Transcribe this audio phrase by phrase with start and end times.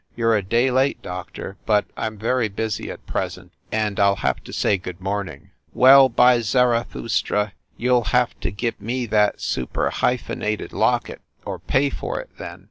[0.15, 1.57] "You re a day late, Doctor.
[1.67, 5.51] But I m very busy at present, and I ll have to say good morning!"
[5.75, 12.19] "Well, by Zarathrustra, you ll have to give me that superhyphenated locket, or pay for
[12.19, 12.59] it, then